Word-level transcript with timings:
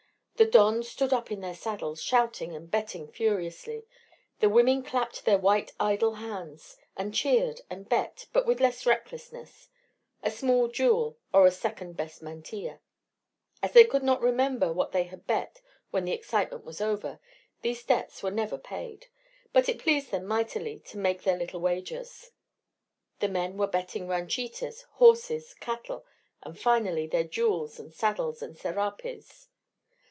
The 0.37 0.49
dons 0.49 0.89
stood 0.89 1.13
up 1.13 1.29
in 1.31 1.41
their 1.41 1.53
saddles, 1.53 2.01
shouting 2.01 2.55
and 2.55 2.71
betting 2.71 3.11
furiously. 3.11 3.85
The 4.39 4.49
women 4.49 4.81
clapped 4.81 5.23
their 5.23 5.37
white 5.37 5.73
idle 5.79 6.15
hands, 6.15 6.77
and 6.97 7.13
cheered, 7.13 7.61
and 7.69 7.87
bet 7.87 8.25
but 8.33 8.47
with 8.47 8.59
less 8.59 8.87
recklessness: 8.87 9.69
a 10.23 10.31
small 10.31 10.67
jewel 10.67 11.19
or 11.31 11.45
a 11.45 11.51
second 11.51 11.95
best 11.95 12.23
mantilla. 12.23 12.79
As 13.61 13.73
they 13.73 13.85
could 13.85 14.01
not 14.01 14.19
remember 14.19 14.73
what 14.73 14.93
they 14.93 15.03
had 15.03 15.27
bet 15.27 15.61
when 15.91 16.05
the 16.05 16.11
excitement 16.13 16.65
was 16.65 16.81
over, 16.81 17.19
these 17.61 17.83
debts 17.83 18.23
were 18.23 18.31
never 18.31 18.57
paid; 18.57 19.05
but 19.53 19.69
it 19.69 19.77
pleased 19.77 20.09
them 20.09 20.25
mightily 20.25 20.79
to 20.87 20.97
make 20.97 21.21
their 21.21 21.37
little 21.37 21.61
wagers. 21.61 22.31
The 23.19 23.29
men 23.29 23.57
were 23.57 23.67
betting 23.67 24.07
ranchitas, 24.07 24.85
horses, 24.93 25.53
cattle, 25.53 26.03
and, 26.41 26.57
finally, 26.59 27.05
their 27.05 27.25
jewels 27.25 27.79
and 27.79 27.93
saddles 27.93 28.41
and 28.41 28.57
serapes. 28.57 29.47